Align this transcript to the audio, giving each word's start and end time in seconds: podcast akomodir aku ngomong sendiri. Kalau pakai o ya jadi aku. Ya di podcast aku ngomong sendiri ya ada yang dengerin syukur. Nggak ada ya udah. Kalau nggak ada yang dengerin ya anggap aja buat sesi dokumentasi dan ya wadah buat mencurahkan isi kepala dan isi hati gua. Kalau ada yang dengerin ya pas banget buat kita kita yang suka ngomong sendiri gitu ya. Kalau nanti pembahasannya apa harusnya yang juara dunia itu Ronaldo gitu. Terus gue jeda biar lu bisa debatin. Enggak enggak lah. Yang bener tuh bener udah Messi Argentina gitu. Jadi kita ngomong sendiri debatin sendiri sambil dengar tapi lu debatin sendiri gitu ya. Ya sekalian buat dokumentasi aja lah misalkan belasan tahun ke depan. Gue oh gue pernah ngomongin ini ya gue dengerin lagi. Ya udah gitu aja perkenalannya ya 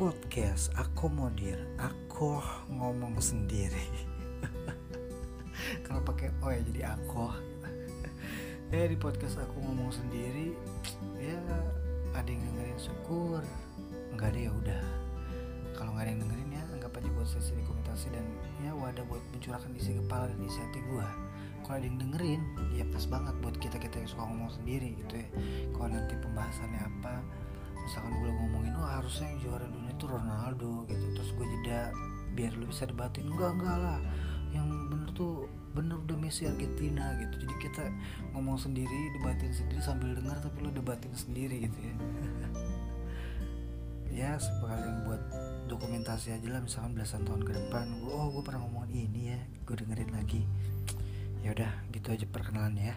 podcast 0.00 0.72
akomodir 0.80 1.60
aku 1.76 2.40
ngomong 2.72 3.20
sendiri. 3.20 3.84
Kalau 5.84 6.00
pakai 6.00 6.32
o 6.40 6.48
ya 6.48 6.64
jadi 6.64 6.96
aku. 6.96 7.28
Ya 8.72 8.88
di 8.88 8.96
podcast 8.96 9.36
aku 9.36 9.60
ngomong 9.60 9.92
sendiri 9.92 10.56
ya 11.20 11.36
ada 12.16 12.24
yang 12.24 12.40
dengerin 12.48 12.80
syukur. 12.80 13.44
Nggak 14.16 14.32
ada 14.32 14.40
ya 14.40 14.50
udah. 14.56 14.84
Kalau 15.76 15.92
nggak 15.92 16.08
ada 16.08 16.10
yang 16.16 16.22
dengerin 16.24 16.50
ya 16.56 16.64
anggap 16.72 16.96
aja 16.96 17.08
buat 17.12 17.28
sesi 17.28 17.52
dokumentasi 17.60 18.08
dan 18.08 18.24
ya 18.64 18.72
wadah 18.72 19.04
buat 19.04 19.20
mencurahkan 19.36 19.68
isi 19.76 20.00
kepala 20.00 20.32
dan 20.32 20.40
isi 20.48 20.64
hati 20.64 20.80
gua. 20.88 21.12
Kalau 21.60 21.76
ada 21.76 21.84
yang 21.84 22.00
dengerin 22.00 22.40
ya 22.72 22.88
pas 22.88 23.04
banget 23.04 23.36
buat 23.44 23.56
kita 23.60 23.76
kita 23.76 24.00
yang 24.00 24.08
suka 24.08 24.24
ngomong 24.24 24.48
sendiri 24.48 24.96
gitu 24.96 25.20
ya. 25.20 25.28
Kalau 25.76 25.92
nanti 25.92 26.16
pembahasannya 26.16 26.80
apa 26.88 27.14
harusnya 29.10 29.26
yang 29.26 29.42
juara 29.42 29.66
dunia 29.66 29.90
itu 29.90 30.06
Ronaldo 30.06 30.72
gitu. 30.86 31.06
Terus 31.18 31.30
gue 31.34 31.46
jeda 31.58 31.90
biar 32.38 32.54
lu 32.54 32.70
bisa 32.70 32.86
debatin. 32.86 33.26
Enggak 33.26 33.58
enggak 33.58 33.78
lah. 33.82 33.98
Yang 34.54 34.66
bener 34.86 35.10
tuh 35.18 35.34
bener 35.74 35.96
udah 35.98 36.14
Messi 36.14 36.46
Argentina 36.46 37.18
gitu. 37.18 37.34
Jadi 37.42 37.54
kita 37.58 37.84
ngomong 38.38 38.54
sendiri 38.54 39.10
debatin 39.18 39.50
sendiri 39.50 39.82
sambil 39.82 40.14
dengar 40.14 40.38
tapi 40.38 40.62
lu 40.62 40.70
debatin 40.70 41.10
sendiri 41.10 41.66
gitu 41.66 41.78
ya. 41.82 41.94
Ya 44.10 44.34
sekalian 44.38 45.06
buat 45.06 45.22
dokumentasi 45.70 46.34
aja 46.34 46.48
lah 46.50 46.62
misalkan 46.62 46.94
belasan 46.94 47.26
tahun 47.26 47.42
ke 47.46 47.50
depan. 47.50 47.90
Gue 47.98 48.14
oh 48.14 48.30
gue 48.30 48.42
pernah 48.46 48.62
ngomongin 48.62 49.10
ini 49.10 49.34
ya 49.34 49.42
gue 49.66 49.74
dengerin 49.74 50.10
lagi. 50.14 50.46
Ya 51.42 51.50
udah 51.50 51.70
gitu 51.90 52.14
aja 52.14 52.26
perkenalannya 52.30 52.94
ya 52.94 52.96